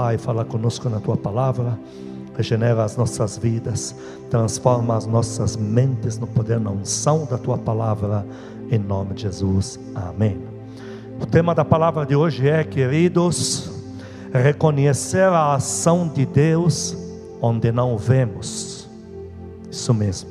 [0.00, 1.76] Pai, fala conosco na tua palavra,
[2.36, 3.96] regenera as nossas vidas,
[4.30, 8.24] transforma as nossas mentes no poder, na unção da tua palavra,
[8.70, 9.76] em nome de Jesus.
[9.96, 10.40] Amém.
[11.20, 13.72] O tema da palavra de hoje é, queridos,
[14.32, 16.96] reconhecer a ação de Deus
[17.42, 18.88] onde não vemos.
[19.68, 20.30] Isso mesmo.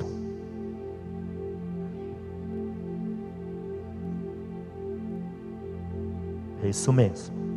[6.64, 7.47] É isso mesmo.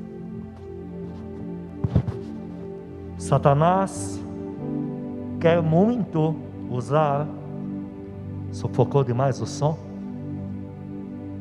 [3.32, 4.22] Satanás
[5.40, 6.36] quer muito
[6.70, 7.26] usar.
[8.52, 9.78] Sufocou demais o som?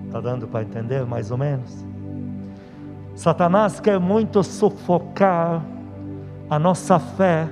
[0.07, 1.85] Está dando para entender mais ou menos?
[3.17, 5.65] Satanás quer muito sufocar
[6.49, 7.49] a nossa fé,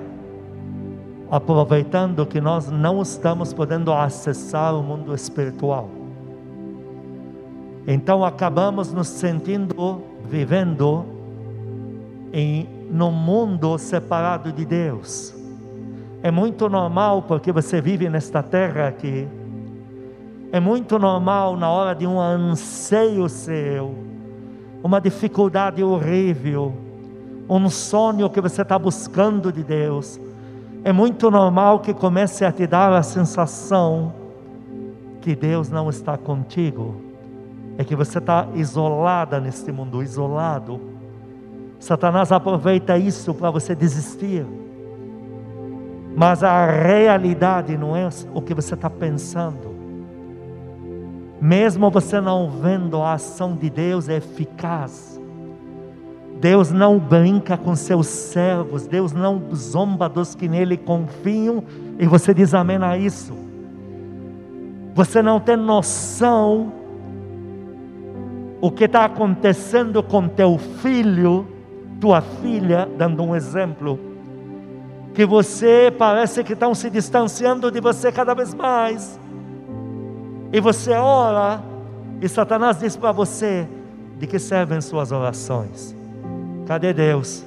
[1.28, 5.88] aproveitando que nós não estamos podendo acessar o mundo espiritual.
[7.88, 11.04] Então acabamos nos sentindo vivendo
[12.32, 15.34] em no mundo separado de Deus.
[16.22, 19.28] É muito normal porque você vive nesta terra aqui.
[20.50, 23.94] É muito normal na hora de um anseio seu,
[24.82, 26.74] uma dificuldade horrível,
[27.48, 30.18] um sonho que você está buscando de Deus.
[30.82, 34.14] É muito normal que comece a te dar a sensação
[35.20, 36.96] que Deus não está contigo.
[37.76, 40.97] É que você está isolada neste mundo, isolado
[41.78, 44.44] Satanás aproveita isso para você desistir.
[46.16, 49.76] Mas a realidade não é o que você está pensando.
[51.40, 55.20] Mesmo você não vendo a ação de Deus é eficaz.
[56.40, 61.64] Deus não brinca com seus servos, Deus não zomba dos que nele confiam,
[61.98, 63.32] e você diz amém a isso.
[64.94, 66.72] Você não tem noção
[68.60, 71.46] o que está acontecendo com teu filho
[72.00, 73.98] tua filha, dando um exemplo,
[75.14, 79.18] que você parece que estão se distanciando de você cada vez mais,
[80.52, 81.62] e você ora,
[82.20, 83.68] e Satanás diz para você:
[84.16, 85.96] de que servem suas orações?
[86.66, 87.44] Cadê Deus?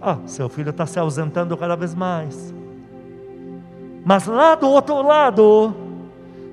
[0.00, 2.54] Ah, seu filho está se ausentando cada vez mais.
[4.04, 5.74] Mas lá do outro lado,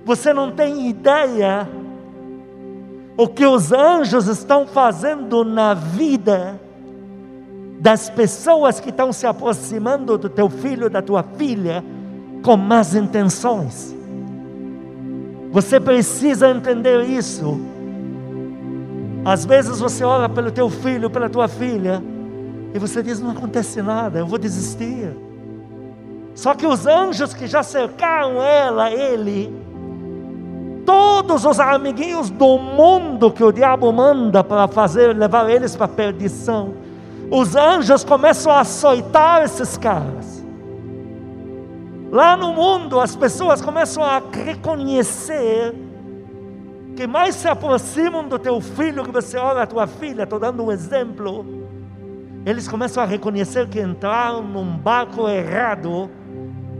[0.04, 1.68] você não tem ideia
[3.16, 6.60] o que os anjos estão fazendo na vida
[7.80, 11.84] das pessoas que estão se aproximando do teu filho, da tua filha,
[12.44, 13.96] com más intenções.
[15.52, 17.60] Você precisa entender isso.
[19.24, 22.04] Às vezes você ora pelo teu filho, pela tua filha,
[22.74, 25.16] e você diz: não acontece nada, eu vou desistir.
[26.34, 29.52] Só que os anjos que já cercaram ela, ele,
[30.86, 35.90] todos os amiguinhos do mundo que o diabo manda para fazer, levar eles para a
[35.90, 36.74] perdição,
[37.30, 40.46] os anjos começam a açoitar esses caras.
[42.12, 45.76] Lá no mundo, as pessoas começam a reconhecer
[46.96, 50.64] que mais se aproximam do teu filho que você olha a tua filha, estou dando
[50.64, 51.46] um exemplo.
[52.46, 56.10] Eles começam a reconhecer que entraram num barco errado,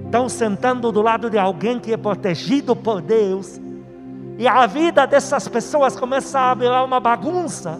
[0.06, 3.60] estão sentando do lado de alguém que é protegido por Deus,
[4.38, 7.80] e a vida dessas pessoas começa a virar uma bagunça.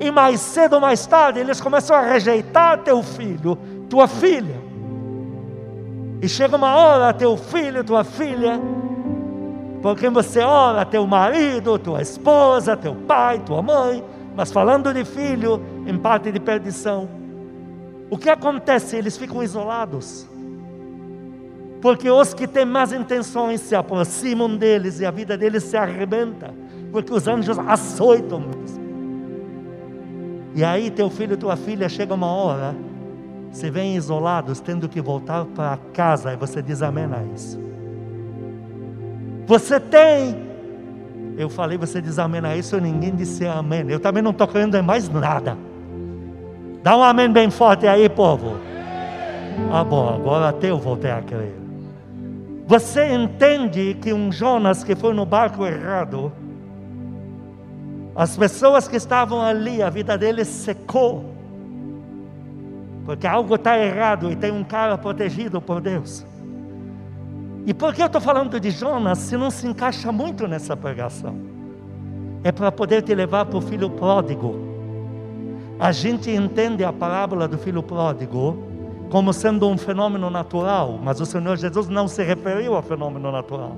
[0.00, 3.56] E mais cedo ou mais tarde eles começam a rejeitar teu filho,
[3.88, 4.62] tua filha.
[6.20, 8.60] E chega uma hora, teu filho, tua filha,
[9.82, 14.02] por quem você ora, teu marido, tua esposa, teu pai, tua mãe,
[14.34, 17.06] mas falando de filho, em parte de perdição.
[18.08, 18.96] O que acontece?
[18.96, 20.26] Eles ficam isolados.
[21.82, 26.54] Porque os que têm más intenções se aproximam deles e a vida deles se arrebenta.
[26.90, 28.42] Porque os anjos açoitam.
[30.54, 32.76] E aí teu filho e tua filha chega uma hora,
[33.50, 37.58] se vêm isolados, tendo que voltar para casa, e você diz amém a isso.
[39.46, 40.36] Você tem,
[41.36, 43.84] eu falei, você diz amém a isso, e ninguém disse amém.
[43.88, 45.58] Eu também não estou em mais nada.
[46.82, 48.56] Dá um amém bem forte aí, povo.
[49.72, 51.54] Ah, bom, agora até eu voltei a crer.
[52.66, 56.32] Você entende que um Jonas que foi no barco errado,
[58.16, 61.34] as pessoas que estavam ali, a vida deles secou.
[63.04, 66.24] Porque algo está errado e tem um cara protegido por Deus.
[67.66, 71.36] E por que eu estou falando de Jonas se não se encaixa muito nessa pregação?
[72.42, 74.54] É para poder te levar para o filho pródigo.
[75.80, 78.56] A gente entende a parábola do filho pródigo
[79.10, 83.76] como sendo um fenômeno natural, mas o Senhor Jesus não se referiu ao fenômeno natural.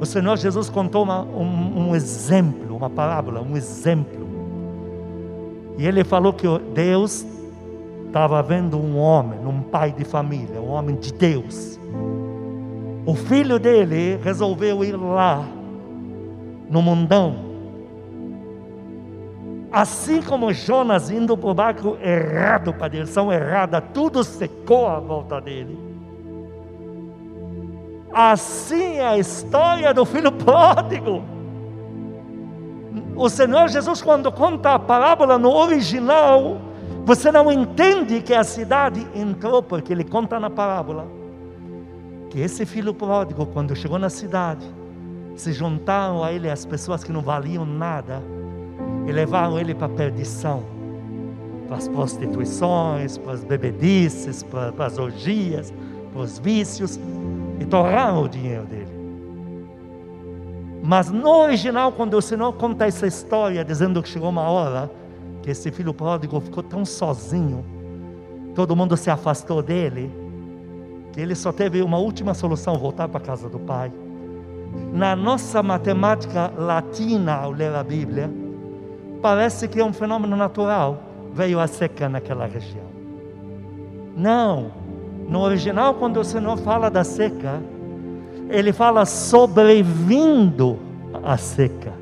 [0.00, 4.28] O Senhor Jesus contou uma, um, um exemplo, uma parábola, um exemplo.
[5.76, 7.26] E ele falou que Deus
[8.06, 11.78] estava vendo um homem, um pai de família, um homem de Deus.
[13.04, 15.44] O filho dele resolveu ir lá,
[16.70, 17.48] no mundão.
[19.70, 24.98] Assim como Jonas indo para o barco errado, para a direção errada, tudo secou à
[25.00, 25.87] volta dele.
[28.20, 31.22] Assim é a história do filho pródigo.
[33.14, 36.60] O Senhor Jesus, quando conta a parábola no original,
[37.04, 41.06] você não entende que a cidade entrou, porque ele conta na parábola
[42.28, 44.66] que esse filho pródigo, quando chegou na cidade,
[45.36, 48.20] se juntaram a ele as pessoas que não valiam nada
[49.06, 50.64] e levaram ele para a perdição,
[51.68, 55.72] para as prostituições, para as bebedices, para, para as orgias,
[56.12, 56.98] para os vícios
[57.60, 58.98] e torraram o dinheiro dele.
[60.82, 64.90] Mas no original, quando o Senhor conta essa história, dizendo que chegou uma hora
[65.42, 67.64] que esse filho pródigo ficou tão sozinho,
[68.54, 70.10] todo mundo se afastou dele,
[71.12, 73.92] que ele só teve uma última solução: voltar para a casa do pai.
[74.92, 78.30] Na nossa matemática latina, ao ler a Bíblia,
[79.20, 81.02] parece que é um fenômeno natural.
[81.32, 82.86] Veio a seca naquela região.
[84.16, 84.70] Não.
[85.28, 87.60] No original, quando o Senhor fala da seca,
[88.48, 90.78] ele fala sobrevindo
[91.22, 91.92] a seca.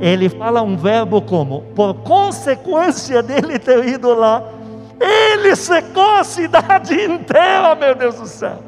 [0.00, 4.42] Ele fala um verbo como, por consequência dele ter ido lá,
[4.98, 8.58] ele secou a cidade inteira, meu Deus do céu.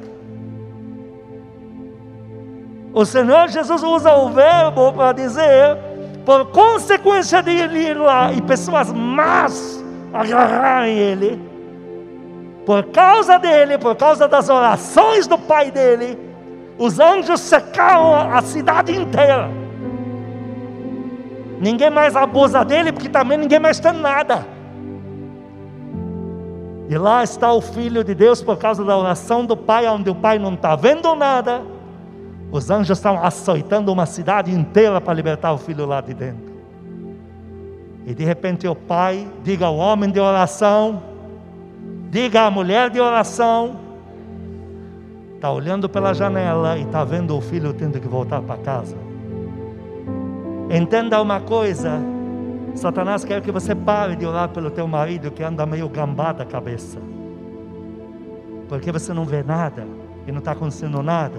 [2.92, 5.76] O Senhor Jesus usa o verbo para dizer,
[6.24, 11.45] por consequência de ele ir lá e pessoas más agarrarem ele,
[12.66, 16.18] por causa dele, por causa das orações do pai dele,
[16.76, 19.48] os anjos secaram a cidade inteira.
[21.60, 24.44] Ninguém mais abusa dele, porque também ninguém mais tem nada.
[26.88, 30.14] E lá está o Filho de Deus por causa da oração do Pai, onde o
[30.14, 31.62] Pai não está vendo nada.
[32.50, 36.54] Os anjos estão açoitando uma cidade inteira para libertar o filho lá de dentro.
[38.04, 41.02] E de repente o pai diga ao homem de oração,
[42.10, 43.76] diga à mulher de oração,
[45.34, 48.96] está olhando pela janela e está vendo o filho tendo que voltar para casa.
[50.70, 52.00] Entenda uma coisa:
[52.74, 56.44] Satanás quer que você pare de orar pelo teu marido que anda meio gambado da
[56.44, 56.98] cabeça,
[58.68, 59.86] porque você não vê nada
[60.26, 61.38] e não está acontecendo nada,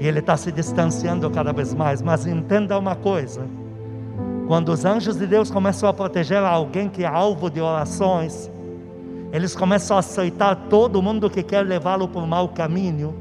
[0.00, 2.02] e ele está se distanciando cada vez mais.
[2.02, 3.46] Mas entenda uma coisa:
[4.46, 8.50] quando os anjos de Deus começam a proteger alguém que é alvo de orações,
[9.34, 13.12] eles começam a aceitar todo mundo que quer levá-lo por mau caminho.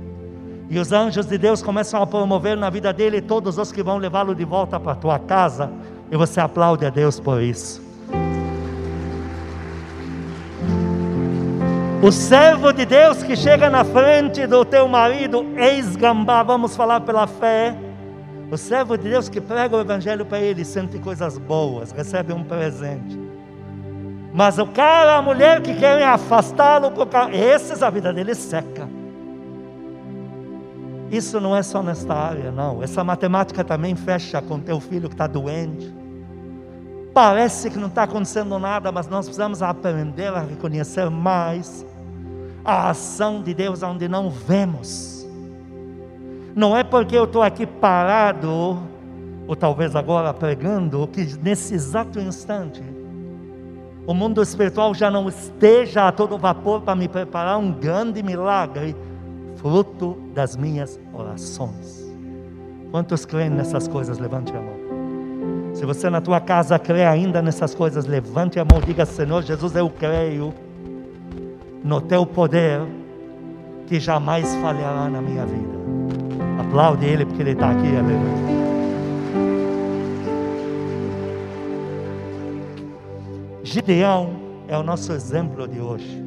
[0.70, 3.98] E os anjos de Deus começam a promover na vida dele todos os que vão
[3.98, 5.72] levá-lo de volta para a tua casa.
[6.12, 7.82] E você aplaude a Deus por isso.
[12.04, 17.26] O servo de Deus que chega na frente do teu marido, ex-gambá, vamos falar pela
[17.26, 17.76] fé.
[18.52, 22.44] O servo de Deus que prega o evangelho para ele, sente coisas boas, recebe um
[22.44, 23.23] presente.
[24.34, 26.92] Mas o cara, a mulher que querem afastá-lo,
[27.32, 28.90] esses a vida dele seca.
[31.12, 32.82] Isso não é só nesta área, não.
[32.82, 35.94] Essa matemática também fecha com teu filho que está doente.
[37.14, 41.86] Parece que não está acontecendo nada, mas nós precisamos aprender a reconhecer mais
[42.66, 45.28] a ação de Deus onde não vemos.
[46.56, 48.80] Não é porque eu estou aqui parado,
[49.46, 52.82] ou talvez agora pregando, que nesse exato instante
[54.06, 58.96] o mundo espiritual já não esteja a todo vapor para me preparar um grande milagre,
[59.56, 62.04] fruto das minhas orações.
[62.92, 64.20] Quantos creem nessas coisas?
[64.20, 64.84] Levante a mão.
[65.74, 69.42] Se você na tua casa crê ainda nessas coisas, levante a mão e diga: Senhor
[69.42, 70.54] Jesus, eu creio
[71.84, 72.82] no teu poder
[73.88, 75.74] que jamais falhará na minha vida.
[76.60, 78.63] Aplaude Ele porque Ele está aqui, aleluia.
[83.74, 84.36] Gideão
[84.68, 86.24] é o nosso exemplo de hoje.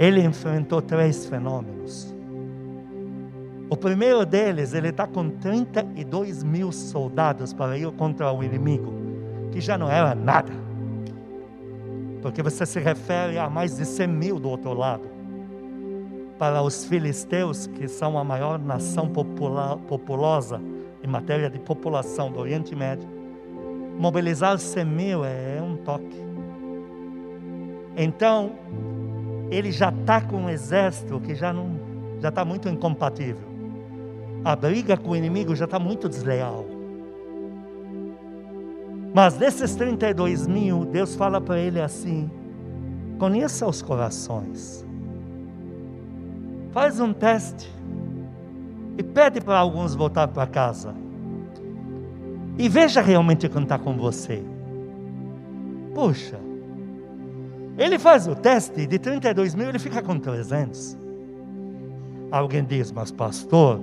[0.00, 2.12] Ele enfrentou três fenômenos.
[3.70, 8.92] O primeiro deles, ele está com 32 mil soldados para ir contra o inimigo,
[9.52, 10.52] que já não era nada.
[12.20, 15.08] Porque você se refere a mais de 100 mil do outro lado.
[16.36, 20.60] Para os filisteus, que são a maior nação popular, populosa
[21.00, 23.17] em matéria de população do Oriente Médio,
[23.98, 26.16] mobilizar 100 mil é um toque.
[27.96, 28.52] Então,
[29.50, 31.88] ele já está com um exército que já não
[32.20, 33.48] já está muito incompatível
[34.44, 36.64] a briga com o inimigo já está muito desleal.
[39.14, 42.30] Mas desses 32 mil, Deus fala para ele assim:
[43.18, 44.86] Conheça os corações.
[46.72, 47.70] Faz um teste
[48.96, 50.94] e pede para alguns voltar para casa.
[52.58, 54.42] E veja realmente está com você.
[55.94, 56.38] Puxa,
[57.78, 60.98] ele faz o teste de 32 mil, ele fica com 300.
[62.30, 63.80] Alguém diz, mas pastor,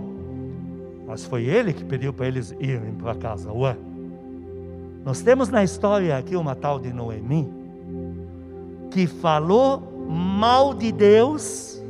[1.08, 3.52] mas foi ele que pediu para eles irem para casa.
[3.54, 3.78] Ué,
[5.06, 7.50] nós temos na história aqui uma tal de Noemi,
[8.92, 11.82] que falou mal de Deus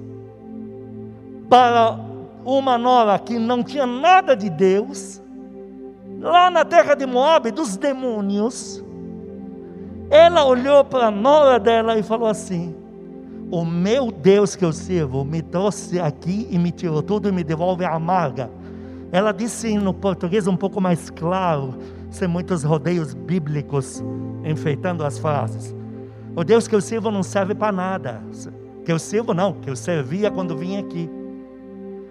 [1.50, 2.00] para
[2.44, 5.22] uma nora que não tinha nada de Deus,
[6.26, 8.84] lá na terra de Moab, dos demônios.
[10.10, 12.76] Ela olhou para a nora dela e falou assim:
[13.52, 17.44] O meu Deus que eu sirvo me trouxe aqui e me tirou tudo e me
[17.44, 18.50] devolve a amarga.
[19.12, 21.76] Ela disse no português um pouco mais claro,
[22.10, 24.04] sem muitos rodeios bíblicos
[24.44, 25.76] enfeitando as frases.
[26.36, 28.22] O Deus que eu sirvo não serve para nada.
[28.84, 31.10] Que eu sirvo não, que eu servia quando vim aqui.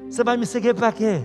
[0.08, 1.20] Você vai me seguir para quê?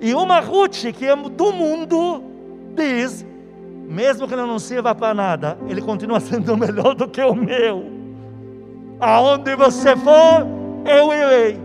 [0.00, 2.24] E uma Ruth que é do mundo
[2.74, 3.24] diz:
[3.88, 7.84] mesmo que ele não sirva para nada, ele continua sendo melhor do que o meu.
[8.98, 10.46] Aonde você for,
[10.86, 11.60] eu irei.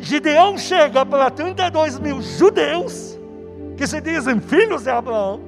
[0.00, 3.18] Gideão chega para 32 mil judeus,
[3.76, 5.40] que se dizem filhos de Abraão,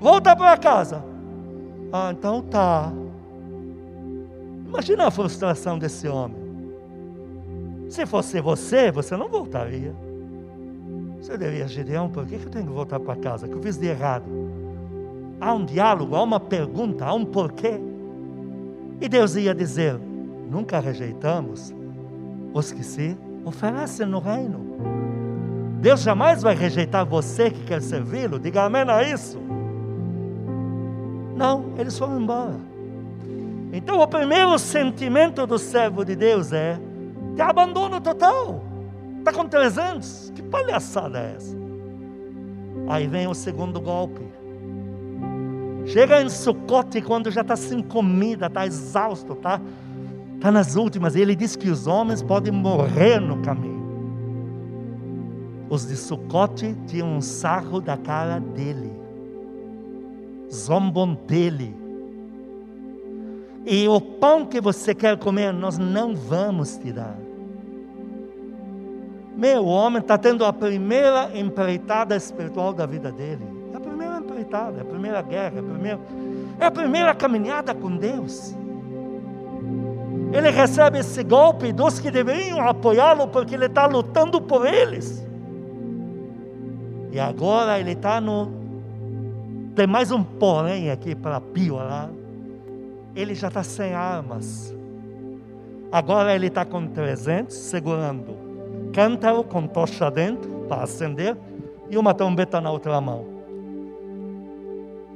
[0.00, 1.04] volta para casa.
[1.92, 2.90] Ah, então tá.
[4.66, 6.40] Imagina a frustração desse homem.
[7.90, 9.94] Se fosse você, você não voltaria.
[11.22, 13.46] Você diria, Gideão, por que eu tenho que voltar para casa?
[13.46, 14.26] O que eu fiz de errado?
[15.42, 17.80] há um diálogo, há uma pergunta, há um porquê.
[19.00, 19.98] E Deus ia dizer:
[20.48, 21.74] nunca rejeitamos
[22.54, 24.60] os que se oferecem no reino.
[25.80, 28.38] Deus jamais vai rejeitar você que quer servi-lo.
[28.38, 29.40] Diga amém a isso.
[31.34, 32.54] Não, eles foram embora.
[33.72, 36.78] Então, o primeiro sentimento do servo de Deus é
[37.34, 38.62] de abandono total.
[39.18, 40.31] Está com 300?
[40.52, 41.56] Palhaçada é essa?
[42.88, 44.20] Aí vem o segundo golpe.
[45.86, 49.60] Chega em Sucote quando já está sem comida, está exausto, está
[50.40, 51.16] tá nas últimas.
[51.16, 53.82] Ele diz que os homens podem morrer no caminho.
[55.70, 58.92] Os de Sucote tinham um sarro da cara dele,
[60.52, 61.74] zombam dele.
[63.64, 67.16] E o pão que você quer comer, nós não vamos te dar.
[69.36, 73.62] Meu homem está tendo a primeira empreitada espiritual da vida dele
[74.76, 76.00] é a primeira guerra, é a primeira,
[76.60, 78.54] é a primeira caminhada com Deus.
[80.32, 85.26] Ele recebe esse golpe dos que deveriam apoiá-lo porque ele está lutando por eles.
[87.10, 88.50] E agora ele está no.
[89.74, 92.08] Tem mais um porém aqui para piorar.
[93.14, 94.74] Ele já está sem armas.
[95.90, 98.41] Agora ele está com 300 segurando
[98.92, 101.36] cântaro com tocha dentro para acender
[101.90, 103.24] e uma trombeta na outra mão.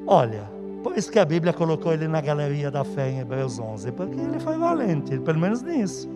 [0.06, 0.44] Olha,
[0.82, 4.20] por isso que a Bíblia colocou ele na galeria da fé em Hebreus 11, porque
[4.20, 6.08] ele foi valente, pelo menos nisso.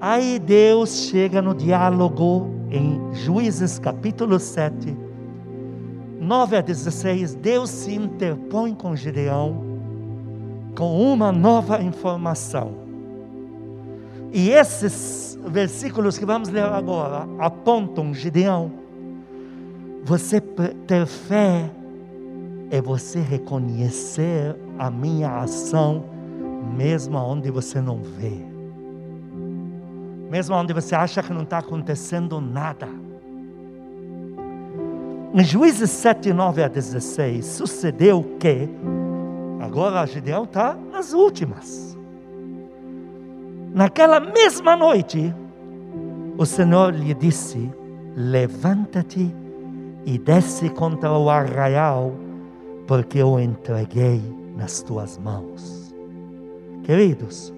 [0.00, 4.96] Aí Deus chega no diálogo em Juízes capítulo 7,
[6.20, 7.34] 9 a 16.
[7.34, 9.64] Deus se interpõe com Gideão
[10.76, 12.85] com uma nova informação.
[14.32, 18.86] E esses versículos que vamos ler agora apontam Gideão
[20.06, 21.68] você ter fé
[22.70, 26.04] é você reconhecer a minha ação,
[26.76, 28.40] mesmo onde você não vê,
[30.30, 32.88] mesmo onde você acha que não está acontecendo nada.
[35.34, 38.68] Em Juízes 7, 9 a 16, sucedeu que,
[39.60, 41.95] agora Gideão está nas últimas.
[43.72, 45.34] Naquela mesma noite,
[46.38, 47.70] o Senhor lhe disse:
[48.16, 49.34] Levanta-te
[50.04, 52.12] e desce contra o arraial,
[52.86, 54.22] porque eu entreguei
[54.56, 55.94] nas tuas mãos.
[56.84, 57.52] Queridos,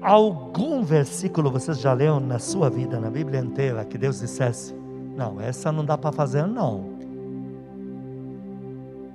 [0.00, 4.74] algum versículo vocês já leram na sua vida, na Bíblia inteira, que Deus dissesse:
[5.16, 6.98] Não, essa não dá para fazer, não.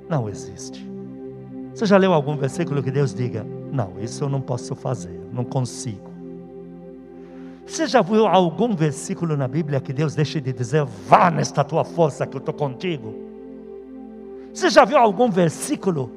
[0.09, 0.89] Não existe.
[1.73, 5.43] Você já leu algum versículo que Deus diga: Não, isso eu não posso fazer, não
[5.43, 6.11] consigo.
[7.65, 11.83] Você já viu algum versículo na Bíblia que Deus deixe de dizer, vá nesta tua
[11.83, 13.15] força que eu estou contigo?
[14.53, 16.11] Você já viu algum versículo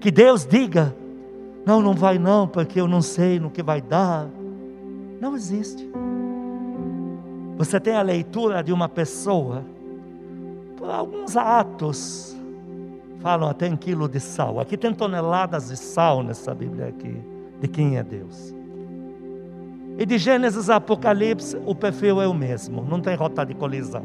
[0.00, 0.96] que Deus diga,
[1.66, 4.26] não, não vai não, porque eu não sei no que vai dar?
[5.20, 5.86] Não existe.
[7.58, 9.66] Você tem a leitura de uma pessoa
[10.78, 12.34] por alguns atos
[13.20, 14.60] falam até em quilo de sal.
[14.60, 17.16] Aqui tem toneladas de sal nessa Bíblia aqui,
[17.60, 18.54] de quem é Deus.
[19.98, 24.04] E de Gênesis a Apocalipse, o perfil é o mesmo, não tem rota de colisão.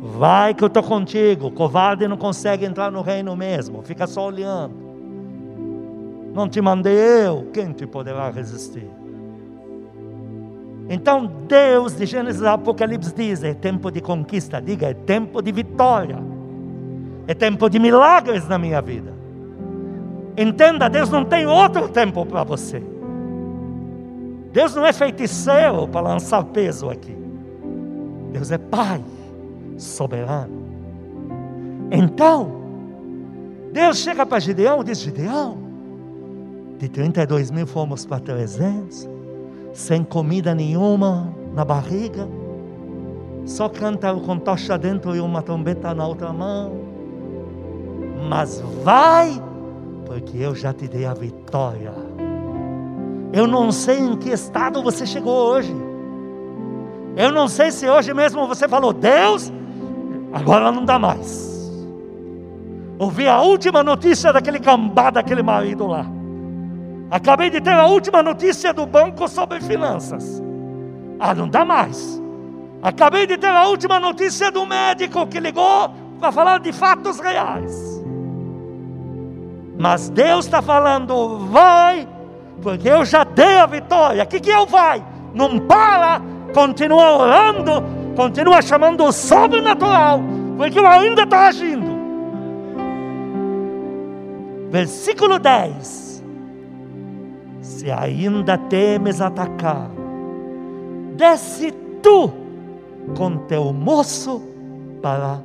[0.00, 4.74] Vai que eu estou contigo, covarde não consegue entrar no reino mesmo, fica só olhando.
[6.34, 8.90] Não te mandei eu, quem te poderá resistir?
[10.88, 15.52] Então Deus, de Gênesis a Apocalipse, diz: é tempo de conquista, diga, é tempo de
[15.52, 16.18] vitória,
[17.26, 19.12] é tempo de milagres na minha vida.
[20.36, 22.82] Entenda, Deus não tem outro tempo para você.
[24.52, 27.16] Deus não é feiticeiro para lançar peso aqui.
[28.32, 29.02] Deus é Pai
[29.76, 30.64] soberano.
[31.90, 32.64] Então,
[33.72, 35.58] Deus chega para Gideão e diz: Gideão,
[36.78, 39.08] de 32 mil fomos para 300,
[39.72, 42.28] sem comida nenhuma na barriga,
[43.44, 46.93] só cântaro com tocha dentro e uma trombeta na outra mão.
[48.28, 49.42] Mas vai,
[50.06, 51.92] porque eu já te dei a vitória.
[53.32, 55.74] Eu não sei em que estado você chegou hoje.
[57.16, 59.52] Eu não sei se hoje mesmo você falou, Deus,
[60.32, 61.52] agora não dá mais.
[62.98, 66.06] Ouvi a última notícia daquele gambá, daquele marido lá.
[67.10, 70.42] Acabei de ter a última notícia do banco sobre finanças.
[71.18, 72.20] Ah, não dá mais.
[72.82, 77.93] Acabei de ter a última notícia do médico que ligou para falar de fatos reais.
[79.78, 82.08] Mas Deus está falando, vai
[82.64, 84.24] porque eu já dei a vitória.
[84.24, 85.04] O que, que eu vai?
[85.34, 86.20] Não para,
[86.54, 87.72] continua orando,
[88.16, 90.20] continua chamando o sobrenatural,
[90.56, 91.94] porque eu ainda estou agindo.
[94.70, 96.24] Versículo 10:
[97.60, 99.90] Se ainda temes atacar,
[101.16, 101.70] desce
[102.02, 102.32] tu
[103.14, 104.42] com teu moço
[105.02, 105.40] para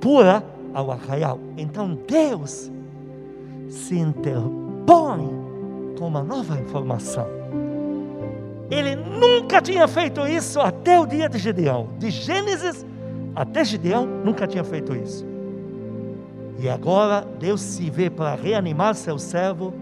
[0.00, 0.42] pura
[0.74, 1.38] ao arraial.
[1.56, 2.72] Então Deus
[3.68, 5.28] se interpõe
[5.98, 7.26] com uma nova informação.
[8.70, 11.88] Ele nunca tinha feito isso até o dia de Gideão.
[11.98, 12.84] De Gênesis
[13.34, 15.26] até Gideão, nunca tinha feito isso.
[16.58, 19.72] E agora Deus se vê para reanimar seu servo,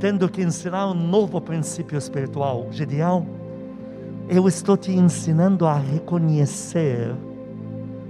[0.00, 2.66] tendo que ensinar um novo princípio espiritual.
[2.70, 3.26] Gideão,
[4.28, 7.14] eu estou te ensinando a reconhecer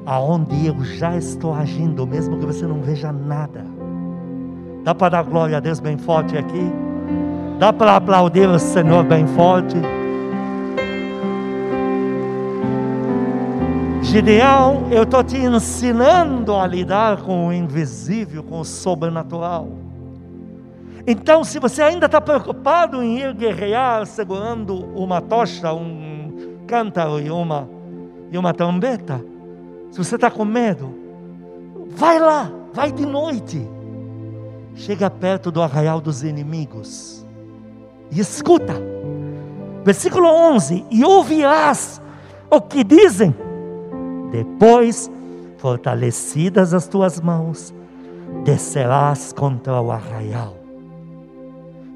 [0.07, 3.78] aonde eu já estou agindo, mesmo que você não veja nada.
[4.89, 6.73] Dá para dar glória a Deus bem forte aqui?
[7.59, 9.77] Dá para aplaudir o Senhor bem forte.
[14.01, 19.69] Gideão, eu estou te ensinando a lidar com o invisível, com o sobrenatural.
[21.07, 27.31] Então, se você ainda está preocupado em ir guerrear segurando uma tocha, um cântaro e
[27.31, 27.69] uma,
[28.33, 29.23] e uma trombeta,
[29.91, 30.95] se você está com medo,
[31.91, 33.69] vai lá, vai de noite.
[34.79, 37.27] Chega perto do arraial dos inimigos
[38.13, 38.75] e escuta.
[39.85, 42.01] Versículo 11: E ouvirás
[42.49, 43.35] o que dizem.
[44.31, 45.11] Depois,
[45.57, 47.75] fortalecidas as tuas mãos,
[48.45, 50.57] descerás contra o arraial.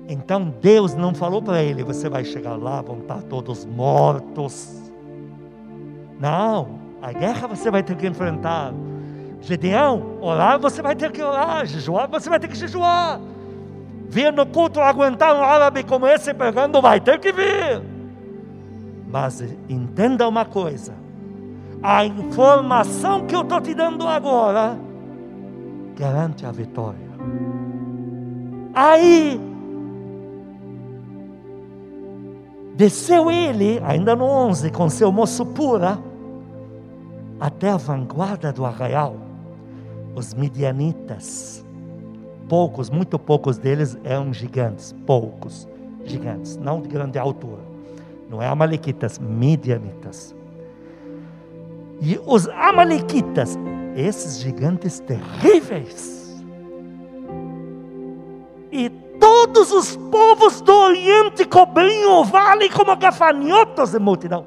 [0.08, 4.90] Então Deus não falou para ele: você vai chegar lá, vão estar todos mortos.
[6.18, 8.74] Não, a guerra você vai ter que enfrentar.
[9.42, 13.20] Gedeão, orar você vai ter que orar, jejuar você vai ter que jejuar
[14.12, 17.82] vir no culto aguentar um árabe como esse pregando, vai ter que vir.
[19.10, 20.92] Mas entenda uma coisa:
[21.82, 24.78] a informação que eu estou te dando agora
[25.96, 27.10] garante a vitória.
[28.74, 29.40] Aí,
[32.74, 35.98] desceu ele, ainda no 11, com seu moço pura,
[37.40, 39.16] até a vanguarda do arraial.
[40.14, 41.64] Os midianitas
[42.52, 45.66] poucos, muito poucos deles eram gigantes, poucos
[46.04, 47.62] gigantes, não de grande altura.
[48.28, 50.34] Não é amalequitas, midianitas.
[51.98, 53.58] E os amalequitas,
[53.96, 56.42] esses gigantes terríveis.
[58.70, 64.44] E todos os povos do Oriente cobriam o vale como gafanhotos de multidão.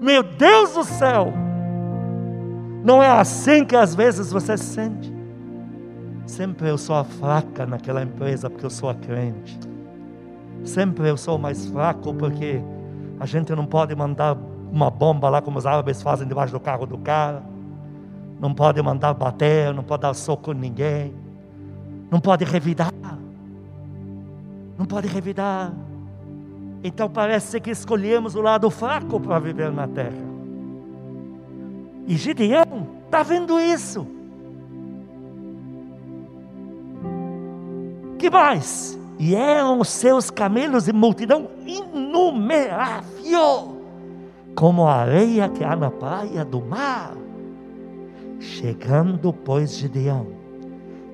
[0.00, 1.43] Meu Deus do céu!
[2.84, 5.10] Não é assim que às vezes você se sente?
[6.26, 9.58] Sempre eu sou a fraca naquela empresa porque eu sou a crente.
[10.64, 12.60] Sempre eu sou mais fraco porque
[13.18, 14.36] a gente não pode mandar
[14.70, 17.42] uma bomba lá como os árabes fazem debaixo do carro do cara.
[18.38, 21.14] Não pode mandar bater, não pode dar soco em ninguém.
[22.10, 22.92] Não pode revidar.
[24.76, 25.72] Não pode revidar.
[26.82, 30.34] Então parece que escolhemos o lado fraco para viver na terra.
[32.06, 32.73] E Gideão
[33.14, 34.04] está vendo isso.
[38.18, 38.98] que mais?
[39.18, 43.12] E eram os seus camelos em multidão inumerável,
[44.56, 47.14] como a areia que há na praia do mar.
[48.40, 50.26] Chegando, pois, Gideão,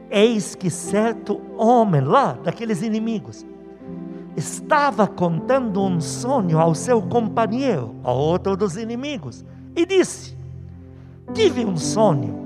[0.08, 3.44] eis que certo homem lá, daqueles inimigos,
[4.36, 9.44] estava contando um sonho ao seu companheiro, ao outro dos inimigos,
[9.76, 10.39] e disse:
[11.34, 12.38] Tive um sonho.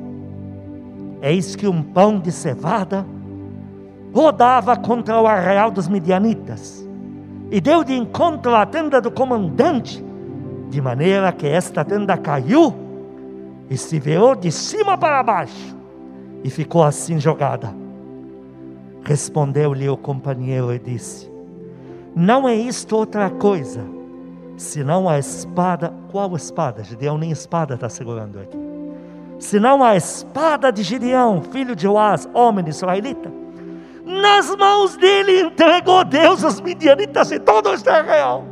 [1.22, 3.06] Eis que um pão de cevada
[4.12, 6.86] rodava contra o arraial dos midianitas
[7.50, 10.04] e deu de encontro à tenda do comandante,
[10.70, 12.74] de maneira que esta tenda caiu
[13.70, 15.76] e se virou de cima para baixo
[16.42, 17.74] e ficou assim jogada.
[19.02, 21.30] Respondeu-lhe o companheiro e disse:
[22.14, 23.82] Não é isto outra coisa,
[24.56, 25.92] senão a espada.
[26.10, 26.84] Qual espada?
[26.84, 28.63] Gideão nem espada está segurando aqui.
[29.44, 33.30] Senão a espada de Gideão, filho de Joás, homem israelita.
[34.02, 38.44] Nas mãos dele entregou Deus os midianitas e todo o Israel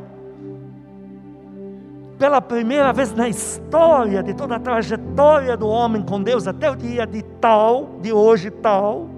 [2.19, 6.77] pela primeira vez na história de toda a trajetória do homem com Deus até o
[6.77, 9.09] dia de tal, de hoje tal,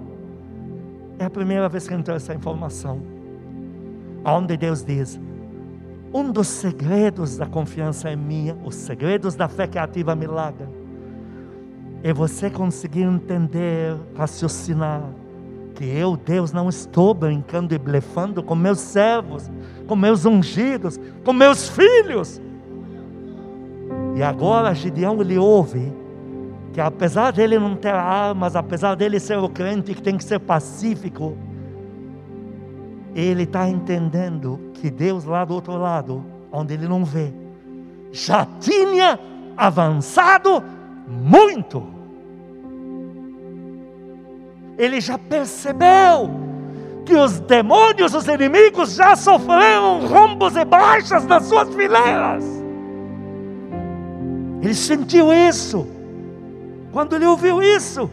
[1.19, 2.99] é a primeira vez que entrou essa informação.
[4.25, 5.19] Onde Deus diz:
[6.11, 10.67] um dos segredos da confiança é minha, os segredos da fé que ativa milagre,
[12.05, 15.01] é você conseguir entender, raciocinar,
[15.73, 19.49] que eu, Deus, não estou brincando e blefando com meus servos,
[19.87, 22.39] com meus ungidos, com meus filhos.
[24.15, 25.91] E agora Gideão ele ouve
[26.73, 30.39] que apesar dele não ter armas, apesar dele ser o crente que tem que ser
[30.39, 31.35] pacífico,
[33.15, 37.33] ele está entendendo que Deus lá do outro lado, onde ele não vê,
[38.11, 39.19] já tinha
[39.57, 40.63] avançado
[41.07, 41.94] muito.
[44.77, 46.29] Ele já percebeu
[47.05, 52.43] que os demônios, os inimigos já sofreram rombos e baixas nas suas fileiras.
[54.61, 55.87] Ele sentiu isso.
[56.91, 58.09] Quando ele ouviu isso,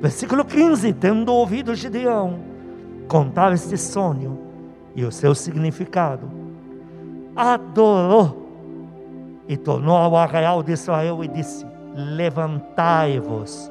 [0.00, 2.38] versículo 15: tendo ouvido Gideão
[3.06, 4.38] contar este sonho
[4.94, 6.30] e o seu significado,
[7.36, 8.48] adorou
[9.46, 13.70] e tornou ao arraial de Israel e disse: Levantai-vos,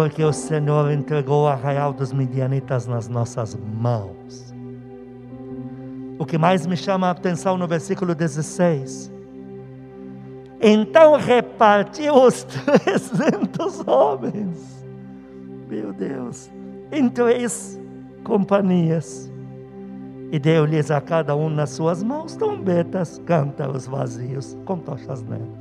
[0.00, 4.54] porque o Senhor entregou o arraial dos midianitas nas nossas mãos.
[6.18, 9.12] O que mais me chama a atenção no versículo 16
[10.62, 14.86] então repartiu os trezentos homens,
[15.68, 16.50] meu Deus,
[16.90, 17.78] em três
[18.24, 19.30] companhias,
[20.32, 25.59] e deu-lhes a cada um nas suas mãos trombetas, cântaros vazios, com tochas nelas.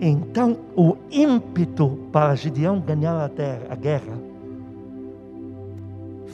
[0.00, 4.18] Então, o ímpeto para Gideão ganhar a, terra, a guerra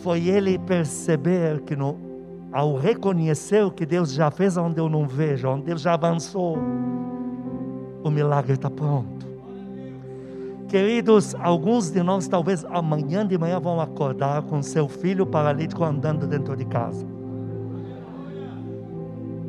[0.02, 2.10] foi ele perceber que no
[2.52, 6.58] ao reconhecer o que Deus já fez onde eu não vejo, onde Deus já avançou,
[8.02, 9.20] o milagre está pronto.
[10.68, 16.26] Queridos, alguns de nós talvez amanhã de manhã vão acordar com seu filho paralítico andando
[16.26, 17.06] dentro de casa.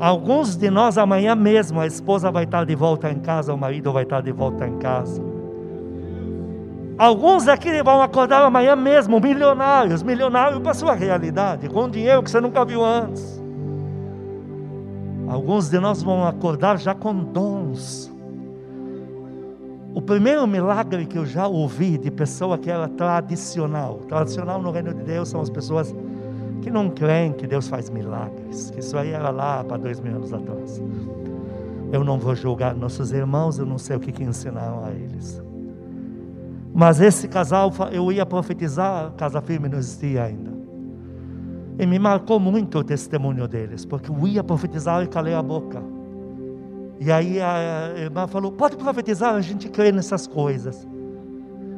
[0.01, 3.93] Alguns de nós amanhã mesmo a esposa vai estar de volta em casa, o marido
[3.93, 5.21] vai estar de volta em casa.
[6.97, 12.31] Alguns aqui vão acordar amanhã mesmo, milionários, milionários para a sua realidade, com dinheiro que
[12.31, 13.39] você nunca viu antes.
[15.27, 18.11] Alguns de nós vão acordar já com dons.
[19.93, 24.95] O primeiro milagre que eu já ouvi de pessoa que era tradicional, tradicional no reino
[24.95, 25.95] de Deus são as pessoas
[26.61, 30.15] que não creem que Deus faz milagres, que isso aí era lá para dois mil
[30.15, 30.81] anos atrás.
[31.91, 35.41] Eu não vou julgar nossos irmãos, eu não sei o que, que ensinaram a eles.
[36.73, 40.51] Mas esse casal, eu ia profetizar, casa firme não existia ainda.
[41.77, 45.83] E me marcou muito o testemunho deles, porque eu ia profetizar e calei a boca.
[46.99, 50.87] E aí a irmã falou: pode profetizar, a gente crê nessas coisas.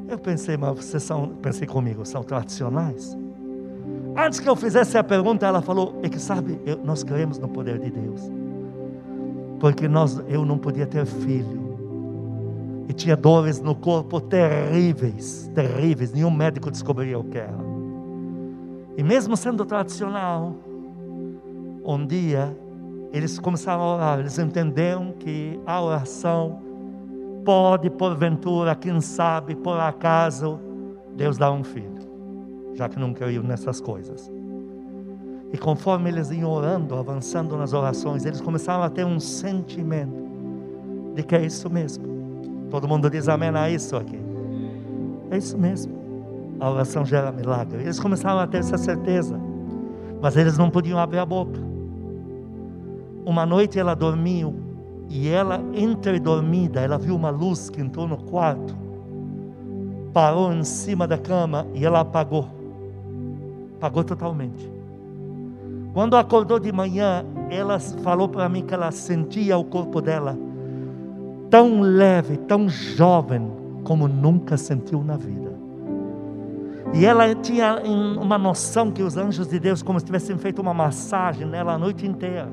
[0.08, 3.18] Eu pensei, mas vocês são, pensei comigo, são tradicionais?
[4.16, 7.48] Antes que eu fizesse a pergunta, ela falou: é que sabe, eu, nós cremos no
[7.48, 8.22] poder de Deus.
[9.60, 11.64] Porque nós, eu não podia ter filho
[12.88, 16.12] e tinha dores no corpo terríveis, terríveis.
[16.12, 17.58] Nenhum médico descobria o que era.
[18.98, 20.56] E mesmo sendo tradicional,
[21.86, 22.56] um dia
[23.12, 24.20] eles começaram a orar.
[24.20, 26.62] Eles entenderam que a oração
[27.46, 30.60] pode, porventura, quem sabe, por acaso,
[31.16, 31.93] Deus dar um filho,
[32.76, 34.32] já que não criam nessas coisas.
[35.52, 40.24] E conforme eles iam orando, avançando nas orações, eles começaram a ter um sentimento
[41.14, 42.04] de que é isso mesmo.
[42.72, 44.20] Todo mundo diz amém a isso aqui.
[45.30, 45.94] É isso mesmo.
[46.60, 47.82] a oração gera milagre.
[47.82, 49.40] Eles começaram a ter essa certeza,
[50.22, 51.60] mas eles não podiam abrir a boca.
[53.26, 54.56] Uma noite ela dormiu
[55.10, 58.76] e ela, entre dormida, ela viu uma luz que entrou no quarto,
[60.12, 62.63] parou em cima da cama e ela apagou.
[63.84, 64.72] Apagou totalmente.
[65.94, 70.38] Quando acordou de manhã, ela falou para mim que ela sentia o corpo dela
[71.50, 73.46] tão leve, tão jovem,
[73.84, 75.52] como nunca sentiu na vida.
[76.94, 80.74] E ela tinha uma noção que os anjos de Deus, como se tivessem feito uma
[80.74, 82.48] massagem nela a noite inteira.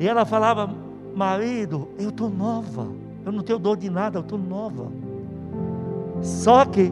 [0.00, 0.70] E ela falava:
[1.14, 2.88] Marido, eu estou nova,
[3.26, 4.86] eu não tenho dor de nada, eu estou nova.
[6.22, 6.90] Só que,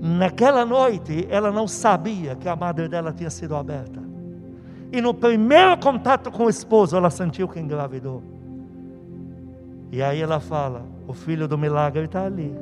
[0.00, 4.00] naquela noite, ela não sabia que a madre dela tinha sido aberta.
[4.92, 8.22] E no primeiro contato com o esposo, ela sentiu que engravidou.
[9.90, 12.54] E aí ela fala: O filho do milagre está ali.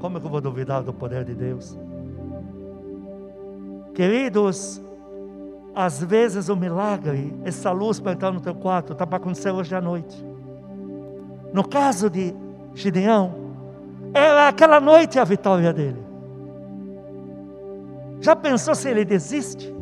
[0.00, 1.78] Como é que eu vou duvidar do poder de Deus?
[3.94, 4.80] Queridos,
[5.74, 9.74] às vezes o milagre, essa luz para entrar no teu quarto, está para acontecer hoje
[9.74, 10.24] à noite.
[11.52, 12.34] No caso de
[12.74, 13.34] Gideão,
[14.12, 16.05] era aquela noite a vitória dele.
[18.20, 19.72] Já pensou se ele desiste?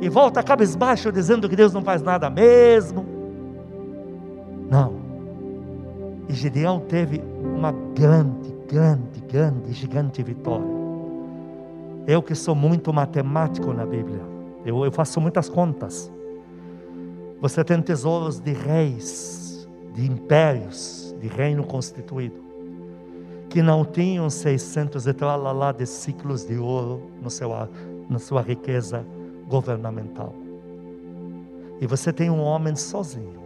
[0.00, 3.04] E volta cabisbaixo dizendo que Deus não faz nada mesmo?
[4.70, 4.94] Não.
[6.28, 10.80] E Gideão teve uma grande, grande, grande, gigante vitória.
[12.06, 14.20] Eu que sou muito matemático na Bíblia,
[14.64, 16.10] eu, eu faço muitas contas.
[17.40, 22.42] Você tem tesouros de reis, de impérios, de reino constituído,
[23.50, 27.50] que não tinham 600 e lá de ciclos de ouro no seu,
[28.08, 29.04] na sua riqueza
[29.48, 30.32] governamental.
[31.80, 33.40] E você tem um homem sozinho,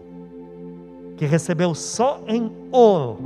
[1.16, 3.18] que recebeu só em ouro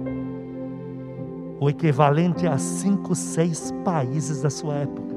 [1.58, 5.16] o equivalente a cinco, seis países da sua época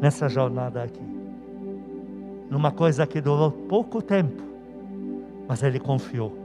[0.00, 1.04] nessa jornada aqui.
[2.48, 4.42] Numa coisa que durou pouco tempo,
[5.46, 6.43] mas ele confiou.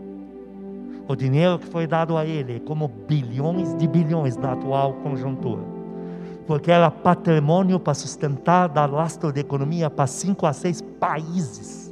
[1.10, 5.64] O dinheiro que foi dado a ele, como bilhões de bilhões da atual conjuntura,
[6.46, 11.92] porque era patrimônio para sustentar, dar lastro de economia para cinco a seis países.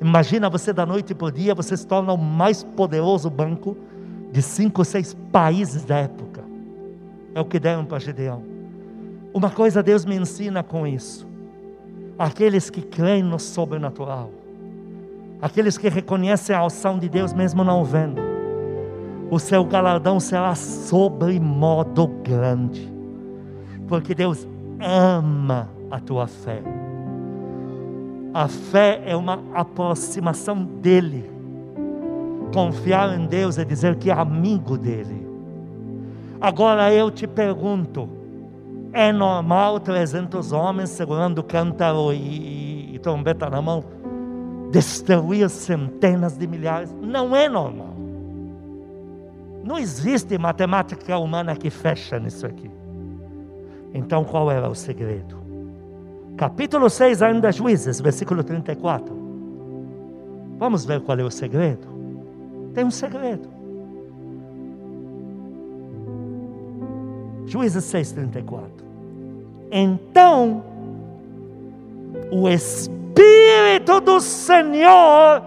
[0.00, 3.76] Imagina você da noite para o dia, você se torna o mais poderoso banco
[4.32, 6.42] de cinco ou seis países da época.
[7.34, 8.42] É o que deram para Gedeão.
[9.34, 11.26] Uma coisa Deus me ensina com isso:
[12.18, 14.30] aqueles que creem no sobrenatural,
[15.44, 18.18] aqueles que reconhecem a ação de Deus mesmo não vendo,
[19.30, 22.90] o seu galardão será sobre modo grande,
[23.86, 24.48] porque Deus
[24.80, 26.62] ama a tua fé.
[28.32, 31.30] A fé é uma aproximação dEle.
[32.54, 35.28] Confiar em Deus é dizer que é amigo dEle.
[36.40, 38.08] Agora eu te pergunto,
[38.94, 43.84] é normal 300 homens segurando cântaro e, e, e trombeta na mão
[44.74, 46.92] destruir centenas de milhares?
[47.00, 47.94] Não é normal.
[49.62, 52.68] Não existe matemática humana que fecha nisso aqui.
[53.94, 55.38] Então qual era o segredo?
[56.36, 59.14] Capítulo 6 ainda Juízes, versículo 34.
[60.58, 61.86] Vamos ver qual é o segredo.
[62.74, 63.48] Tem um segredo.
[67.46, 68.84] Juízes 34.
[69.70, 70.64] Então,
[72.32, 73.04] o Espírito
[73.84, 75.42] do Senhor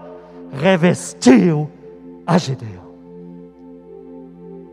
[0.52, 1.70] revestiu
[2.26, 2.88] a Gideão.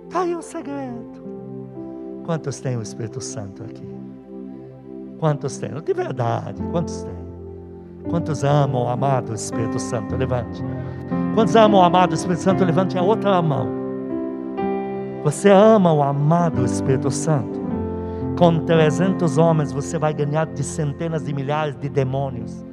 [0.08, 1.24] Está aí o segredo.
[2.26, 3.88] Quantos têm o Espírito Santo aqui?
[5.20, 5.72] Quantos têm?
[5.82, 7.26] De verdade, quantos têm?
[8.10, 10.16] Quantos amam o amado Espírito Santo?
[10.16, 10.64] Levante.
[11.34, 12.64] Quantos amam o amado Espírito Santo?
[12.64, 13.68] Levante a outra mão.
[15.24, 17.60] Você ama o amado Espírito Santo?
[18.38, 22.65] Com 300 homens você vai ganhar de centenas de milhares de demônios.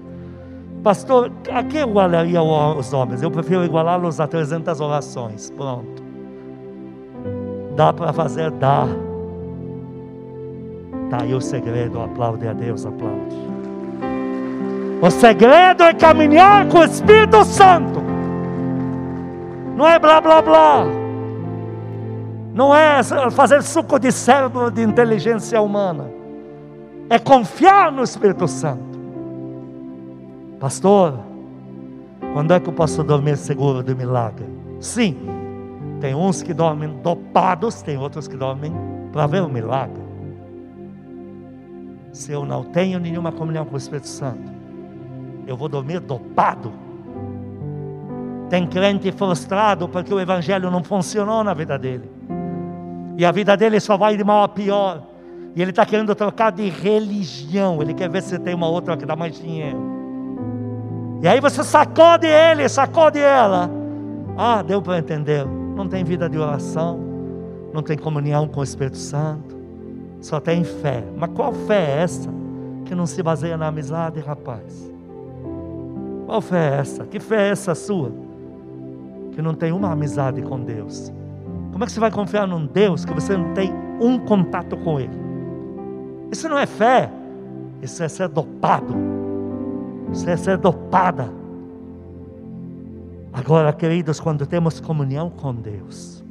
[0.83, 3.23] Pastor, a que igualaria os homens?
[3.23, 5.51] Eu prefiro igualá-los a 300 orações.
[5.51, 6.03] Pronto.
[7.77, 8.51] Dá para fazer?
[8.51, 8.87] Dá.
[11.05, 12.01] Está aí o segredo.
[12.01, 13.37] Aplaude a Deus, aplaude.
[15.01, 18.03] O segredo é caminhar com o Espírito Santo.
[19.77, 20.85] Não é blá blá blá.
[22.53, 26.11] Não é fazer suco de cérebro de inteligência humana.
[27.09, 28.91] É confiar no Espírito Santo.
[30.62, 31.18] Pastor,
[32.33, 34.46] quando é que eu posso dormir seguro do milagre?
[34.79, 35.16] Sim,
[36.01, 38.72] tem uns que dormem dopados, tem outros que dormem
[39.11, 40.01] para ver o milagre.
[42.12, 44.53] Se eu não tenho nenhuma comunhão com o Espírito Santo,
[45.48, 46.72] eu vou dormir dopado.
[48.48, 52.09] Tem crente frustrado porque o Evangelho não funcionou na vida dele.
[53.18, 55.03] E a vida dele só vai de mal a pior.
[55.57, 57.83] E ele está querendo trocar de religião.
[57.83, 60.02] Ele quer ver se tem uma outra que dá mais dinheiro.
[61.23, 63.71] E aí você sacode ele, sacode ela.
[64.37, 65.47] Ah, deu para entender.
[65.47, 66.99] Não tem vida de oração,
[67.73, 69.57] não tem comunhão com o Espírito Santo,
[70.21, 71.05] só tem fé.
[71.17, 72.29] Mas qual fé é essa
[72.85, 74.93] que não se baseia na amizade, rapaz?
[76.27, 77.05] Qual fé é essa?
[77.05, 78.11] Que fé é essa sua?
[79.31, 81.13] Que não tem uma amizade com Deus.
[81.71, 84.99] Como é que você vai confiar num Deus que você não tem um contato com
[84.99, 85.23] Ele?
[86.33, 87.11] Isso não é fé,
[87.81, 89.12] isso é ser dopado,
[90.27, 91.33] é ser dopada.
[93.33, 96.22] Agora, queridos, quando temos comunhão com Deus,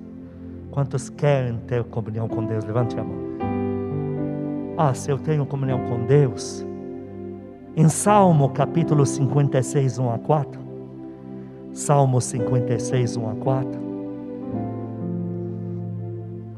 [0.70, 2.64] quantos querem ter comunhão com Deus?
[2.64, 3.18] Levante a mão.
[4.78, 6.66] Ah, se eu tenho comunhão com Deus,
[7.76, 10.62] em Salmo capítulo 56, 1 a 4.
[11.74, 13.82] Salmo 56, 1 a 4.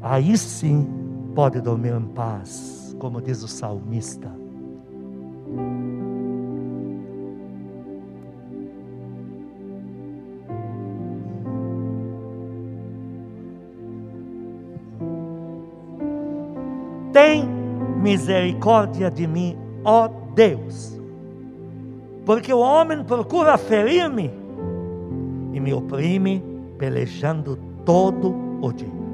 [0.02, 0.86] Aí sim
[1.34, 4.30] pode dormir em paz, como diz o salmista.
[17.14, 17.48] Tem
[18.02, 20.94] misericórdia de mim, ó Deus
[22.24, 24.30] porque o homem procura ferir-me
[25.52, 26.42] e me oprime,
[26.78, 29.04] pelejando todo o dia.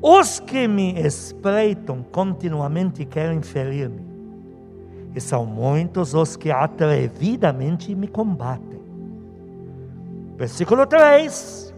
[0.00, 4.00] Os que me espreitam continuamente querem ferir-me,
[5.14, 8.80] e são muitos os que atrevidamente me combatem.
[10.36, 11.74] Versículo 3: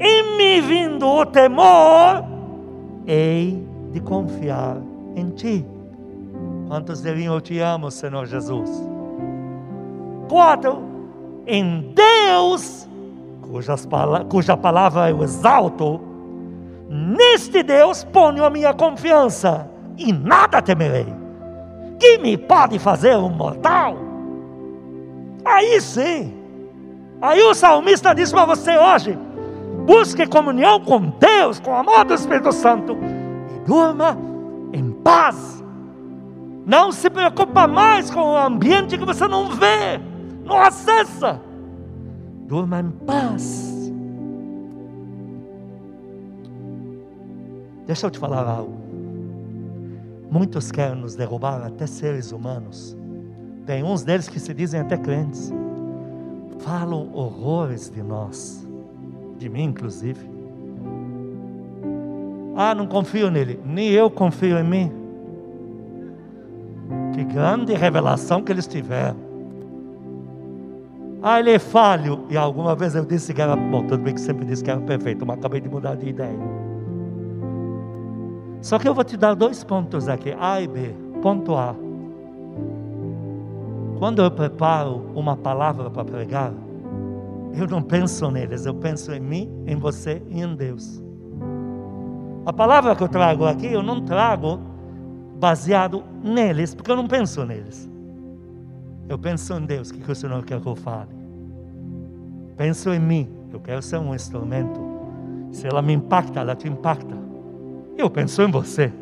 [0.00, 2.24] Em me vindo o temor,
[3.06, 4.78] hei de confiar
[5.16, 5.64] em ti.
[6.68, 8.70] Quantos diriam eu te amo, Senhor Jesus?
[10.28, 10.82] Quatro,
[11.46, 12.88] em Deus,
[13.42, 13.86] cujas,
[14.30, 16.00] cuja palavra eu exalto,
[16.88, 21.06] neste Deus ponho a minha confiança e nada temerei.
[21.98, 23.96] Que me pode fazer um mortal?
[25.44, 26.32] Aí sim,
[27.20, 29.18] aí o salmista diz para você hoje:
[29.84, 32.96] busque comunhão com Deus, com o amor do Espírito Santo
[33.54, 34.16] e durma
[34.72, 35.62] em paz
[36.64, 39.98] não se preocupa mais com o ambiente que você não vê,
[40.44, 41.40] não acessa.
[42.46, 43.92] Durma em paz.
[47.86, 48.80] Deixa eu te falar algo.
[50.30, 52.96] Muitos querem nos derrubar, até seres humanos.
[53.66, 55.52] Tem uns deles que se dizem até crentes.
[56.60, 58.61] Falam horrores de nós,
[59.42, 60.30] de mim inclusive.
[62.56, 63.58] Ah, não confio nele.
[63.64, 64.92] Nem eu confio em mim.
[67.12, 69.16] Que grande revelação que eles tiveram.
[71.22, 72.24] Ah, ele é falho.
[72.30, 74.80] E alguma vez eu disse que era bom, tudo bem que sempre disse que era
[74.80, 76.38] perfeito, mas acabei de mudar de ideia.
[78.60, 80.94] Só que eu vou te dar dois pontos aqui, A e B.
[81.20, 81.74] Ponto A.
[83.98, 86.52] Quando eu preparo uma palavra para pregar,
[87.54, 91.02] eu não penso neles, eu penso em mim, em você e em Deus.
[92.44, 94.58] A palavra que eu trago aqui, eu não trago
[95.38, 97.88] baseado neles, porque eu não penso neles.
[99.08, 101.10] Eu penso em Deus, o que o Senhor quer que eu fale?
[102.56, 104.80] Penso em mim, eu quero ser um instrumento.
[105.50, 107.14] Se ela me impacta, ela te impacta.
[107.96, 108.92] Eu penso em você.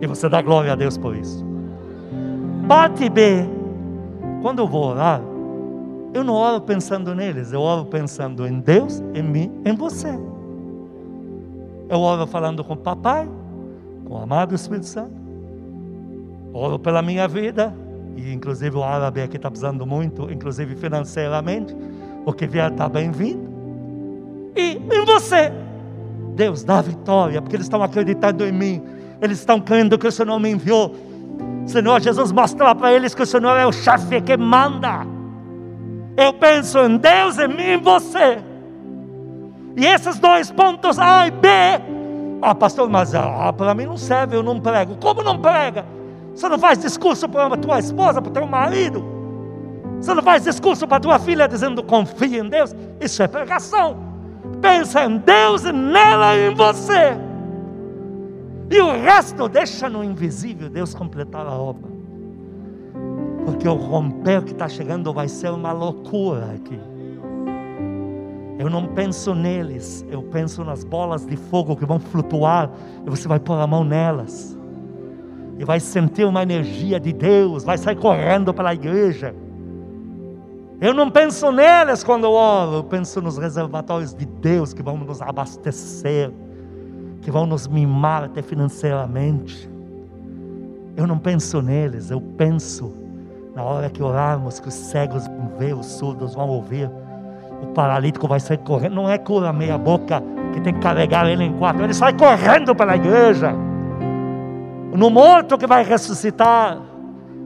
[0.00, 1.44] E você dá glória a Deus por isso.
[2.66, 3.46] Parte B.
[4.42, 5.20] Quando eu vou orar,
[6.16, 10.18] eu não oro pensando neles, eu oro pensando em Deus, em mim, em você.
[11.88, 13.28] Eu oro falando com o papai,
[14.04, 15.26] com o amado Espírito Santo
[16.56, 17.74] oro pela minha vida,
[18.16, 21.76] e inclusive o árabe aqui está precisando muito, inclusive financeiramente,
[22.24, 23.46] o que vier está bem-vindo.
[24.56, 25.52] E em você,
[26.34, 28.82] Deus dá vitória, porque eles estão acreditando em mim,
[29.20, 30.94] eles estão crendo que o Senhor me enviou.
[31.66, 35.15] Senhor Jesus mostrou para eles que o Senhor é o chefe que manda.
[36.16, 38.38] Eu penso em Deus, em mim e você.
[39.76, 41.48] E esses dois pontos A e B.
[42.40, 44.96] Ah, pastor, mas ah, para mim não serve, eu não prego.
[44.96, 45.84] Como não prega?
[46.34, 49.04] Você não faz discurso para a tua esposa, para o teu marido.
[50.00, 52.74] Você não faz discurso para a tua filha dizendo confia em Deus.
[53.00, 53.98] Isso é pregação.
[54.60, 57.16] Pensa em Deus e nela e em você.
[58.70, 61.95] E o resto deixa no invisível Deus completar a obra.
[63.46, 66.78] Porque o romper que está chegando vai ser uma loucura aqui.
[68.58, 72.68] Eu não penso neles, eu penso nas bolas de fogo que vão flutuar
[73.06, 74.58] e você vai pôr a mão nelas
[75.58, 79.32] e vai sentir uma energia de Deus, vai sair correndo pela igreja.
[80.80, 85.22] Eu não penso neles quando oro, eu penso nos reservatórios de Deus que vão nos
[85.22, 86.32] abastecer,
[87.22, 89.70] que vão nos mimar até financeiramente.
[90.96, 93.05] Eu não penso neles, eu penso
[93.56, 96.90] na hora que orarmos que os cegos vão ver, os surdos vão ouvir,
[97.62, 98.94] o paralítico vai sair correndo.
[98.94, 102.74] Não é cura meia boca que tem que carregar ele em quatro, ele sai correndo
[102.74, 103.54] pela igreja.
[104.92, 106.78] No morto que vai ressuscitar,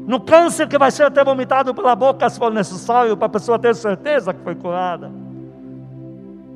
[0.04, 3.56] no câncer que vai ser até vomitado pela boca se for necessário, para a pessoa
[3.56, 5.12] ter certeza que foi curada.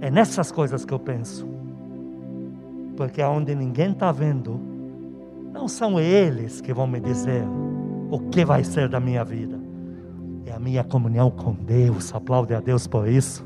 [0.01, 1.49] É nessas coisas que eu penso.
[2.97, 4.61] Porque aonde ninguém está vendo,
[5.53, 7.45] não são eles que vão me dizer
[8.15, 9.59] o que vai ser da minha vida.
[10.47, 12.15] É a minha comunhão com Deus.
[12.15, 13.45] Aplaude a Deus por isso.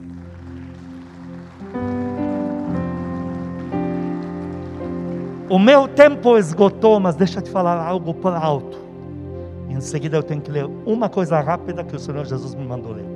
[5.49, 8.79] O meu tempo esgotou, mas deixa eu te falar algo por alto.
[9.71, 12.93] Em seguida eu tenho que ler uma coisa rápida que o Senhor Jesus me mandou
[12.93, 13.07] ler.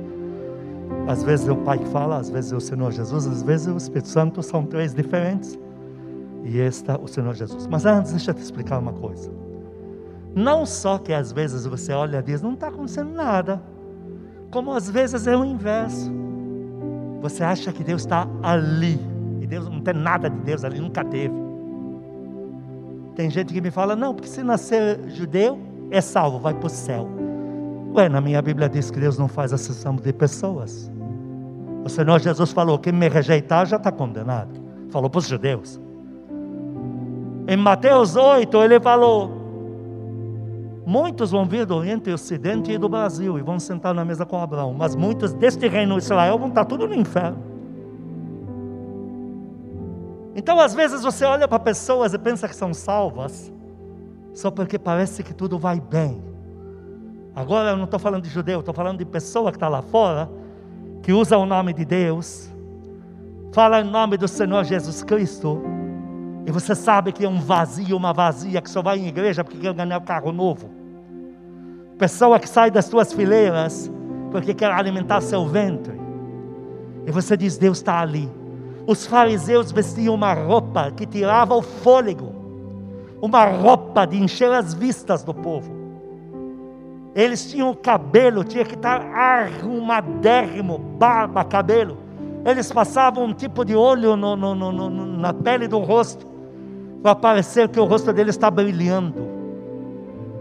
[1.07, 3.67] Às vezes é o Pai que fala, às vezes é o Senhor Jesus, às vezes
[3.67, 5.59] o Espírito Santo, são três diferentes.
[6.43, 7.67] E esta o Senhor Jesus.
[7.67, 9.42] Mas antes, deixa eu te explicar uma coisa.
[10.35, 13.61] Não só que às vezes você olha e diz, não está acontecendo nada,
[14.49, 16.11] como às vezes é o inverso.
[17.21, 18.99] Você acha que Deus está ali,
[19.41, 21.33] e Deus não tem nada de Deus ali, nunca teve.
[23.15, 25.59] Tem gente que me fala, não, porque se nascer judeu,
[25.91, 27.07] é salvo, vai para o céu.
[27.93, 30.91] Ué, na minha Bíblia diz que Deus não faz exceção de pessoas.
[31.85, 34.59] O Senhor Jesus falou: quem me rejeitar já está condenado.
[34.89, 35.79] Falou para os judeus.
[37.47, 39.42] Em Mateus 8, ele falou:
[40.85, 44.25] Muitos vão vir do Oriente e Ocidente e do Brasil e vão sentar na mesa
[44.25, 47.37] com Abraão, mas muitos deste reino de Israel vão estar tudo no inferno.
[50.35, 53.53] Então, às vezes, você olha para pessoas e pensa que são salvas,
[54.33, 56.21] só porque parece que tudo vai bem.
[57.35, 60.29] Agora eu não estou falando de judeu, estou falando de pessoa que está lá fora,
[61.01, 62.51] que usa o nome de Deus,
[63.51, 65.61] fala em nome do Senhor Jesus Cristo,
[66.45, 69.57] e você sabe que é um vazio, uma vazia, que só vai em igreja porque
[69.57, 70.69] quer ganhar um carro novo.
[71.97, 73.89] Pessoa que sai das suas fileiras
[74.29, 75.93] porque quer alimentar seu ventre.
[77.05, 78.29] E você diz: Deus está ali.
[78.85, 82.33] Os fariseus vestiam uma roupa que tirava o fôlego,
[83.21, 85.71] uma roupa de encher as vistas do povo.
[87.15, 91.99] Eles tinham o cabelo, tinha que estar arrumadérrimo, barba, cabelo.
[92.43, 96.32] Eles passavam um tipo de óleo no, no, no, na pele do rosto
[97.03, 99.27] para parecer que o rosto dele está brilhando.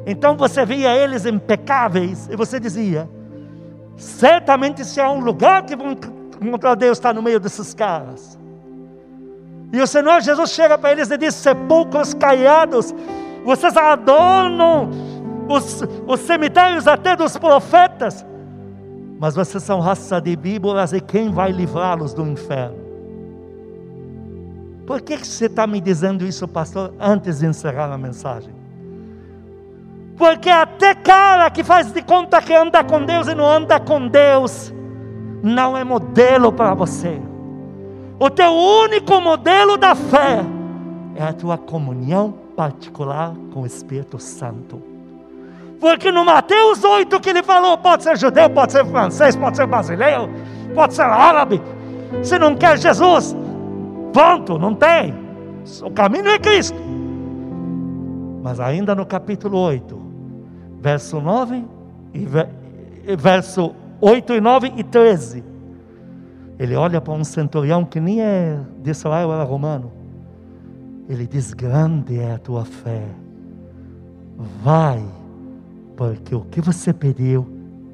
[0.06, 3.10] Então você via eles impecáveis e você dizia:
[3.96, 5.96] certamente se há um lugar que vão
[6.40, 8.38] encontrar Deus está no meio desses caras.
[9.72, 12.94] E o Senhor Jesus chega para eles e diz: sepulcros caiados,
[13.44, 14.88] vocês adornam
[15.48, 18.24] os, os cemitérios até dos profetas,
[19.18, 22.81] mas vocês são raça de víboras e quem vai livrá-los do inferno?
[24.86, 28.52] Por que você está me dizendo isso, pastor, antes de encerrar a mensagem?
[30.16, 34.08] Porque até cara que faz de conta que anda com Deus e não anda com
[34.08, 34.72] Deus,
[35.42, 37.20] não é modelo para você.
[38.18, 40.44] O teu único modelo da fé
[41.16, 44.82] é a tua comunhão particular com o Espírito Santo.
[45.80, 49.66] Porque no Mateus 8 que ele falou, pode ser judeu, pode ser francês, pode ser
[49.66, 50.30] brasileiro,
[50.74, 51.60] pode ser árabe.
[52.22, 53.34] Se não quer Jesus,
[54.12, 55.14] Ponto, não tem.
[55.82, 56.76] O caminho é Cristo.
[58.42, 59.98] Mas ainda no capítulo 8,
[60.80, 61.64] verso 9
[62.12, 65.44] e verso 8 e 9 e 13.
[66.58, 69.92] Ele olha para um centurião que nem é de Israel, era romano.
[71.08, 73.04] Ele diz: Grande é a tua fé.
[74.62, 75.04] Vai,
[75.96, 77.46] porque o que você pediu,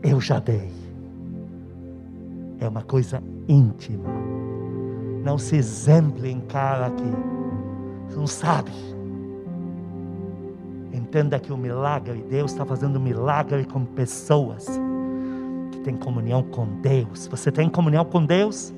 [0.03, 0.71] eu já dei.
[2.59, 4.09] É uma coisa íntima.
[5.25, 7.13] Não se exemple em cara aqui.
[8.09, 8.73] Você não sabe.
[10.93, 14.67] Entenda que o milagre, Deus está fazendo milagre com pessoas
[15.73, 17.27] que têm comunhão com Deus.
[17.29, 18.73] Você tem comunhão com Deus?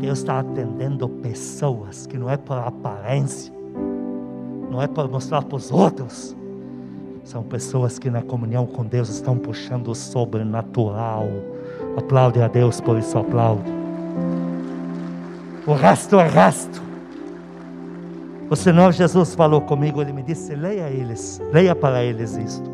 [0.00, 3.52] Deus está atendendo pessoas que não é por aparência,
[4.70, 6.36] não é para mostrar para os outros.
[7.24, 11.26] São pessoas que na comunhão com Deus estão puxando o sobrenatural.
[11.96, 13.68] Aplaude a Deus por isso, aplaude.
[15.66, 16.80] O resto é resto.
[18.48, 22.70] O Senhor Jesus falou comigo, ele me disse: leia eles, leia para eles isto.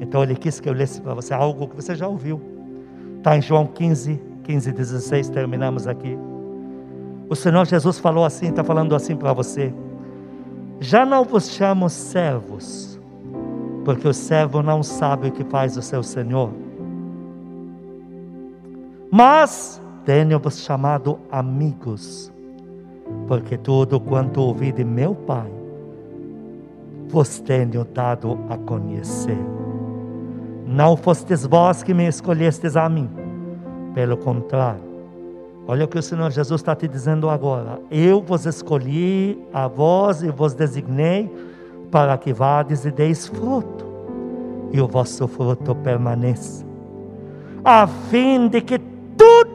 [0.00, 2.40] Então ele quis que eu lesse para você algo que você já ouviu.
[3.18, 6.16] Está em João 15, 15, 16, terminamos aqui.
[7.28, 9.74] O Senhor Jesus falou assim, está falando assim para você.
[10.78, 13.00] Já não vos chamo servos,
[13.84, 16.52] porque o servo não sabe o que faz o seu Senhor.
[19.10, 22.32] Mas tenho-vos chamado amigos,
[23.26, 25.50] porque tudo quanto ouvi de meu Pai,
[27.08, 29.38] vos tenho dado a conhecer.
[30.66, 33.08] Não fostes vós que me escolhestes a mim,
[33.94, 34.82] pelo contrário,
[35.66, 40.22] olha o que o Senhor Jesus está te dizendo agora: eu vos escolhi a vós
[40.22, 41.30] e vos designei
[41.90, 43.86] para que vades e deis fruto,
[44.72, 46.64] e o vosso fruto permaneça,
[47.64, 48.93] a fim de que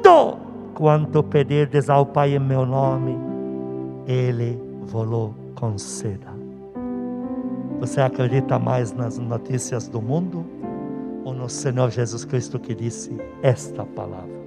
[0.09, 3.15] tudo quanto pedirdes ao Pai em meu nome,
[4.07, 6.27] Ele vos conceda.
[7.79, 10.45] Você acredita mais nas notícias do mundo
[11.23, 14.39] ou no Senhor Jesus Cristo que disse esta palavra?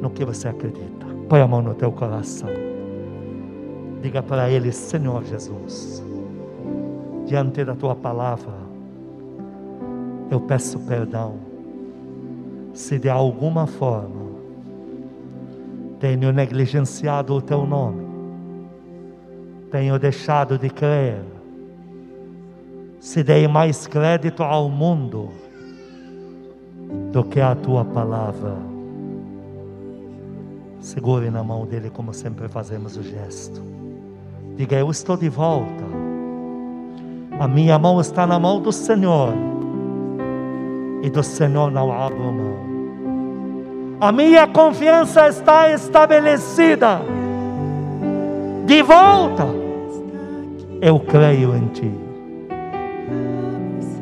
[0.00, 1.06] No que você acredita?
[1.28, 2.48] Põe a mão no teu coração.
[4.00, 6.02] Diga para Ele, Senhor Jesus,
[7.26, 8.54] diante da tua palavra,
[10.30, 11.49] eu peço perdão
[12.80, 14.30] se de alguma forma
[16.00, 18.06] tenho negligenciado o teu nome,
[19.70, 21.20] tenho deixado de crer,
[22.98, 25.28] se dei mais crédito ao mundo
[27.12, 28.56] do que à tua palavra.
[30.80, 33.62] Segure na mão dele, como sempre fazemos o gesto.
[34.56, 35.84] Diga: Eu estou de volta.
[37.38, 39.34] A minha mão está na mão do Senhor.
[41.02, 42.69] E do Senhor não abro mão.
[44.00, 47.02] A minha confiança está estabelecida.
[48.64, 49.46] De volta.
[50.80, 51.92] Eu creio em Ti.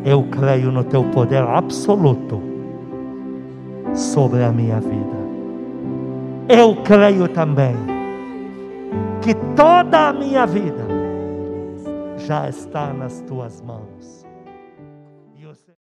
[0.05, 2.41] Eu creio no Teu poder absoluto
[3.93, 5.19] sobre a minha vida.
[6.49, 7.75] Eu creio também
[9.21, 10.87] que toda a minha vida
[12.19, 14.28] já está nas Tuas mãos.